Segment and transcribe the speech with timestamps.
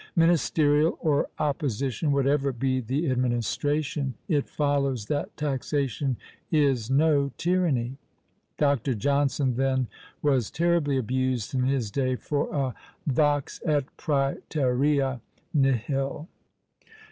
[0.15, 6.17] Ministerial or opposition, whatever be the administration, it follows that "taxation
[6.51, 7.97] is no tyranny;"
[8.57, 8.95] Dr.
[8.95, 9.85] Johnson then
[10.23, 12.73] was terribly abused in his day for a
[13.05, 15.21] vox et præterea
[15.53, 16.27] nihil!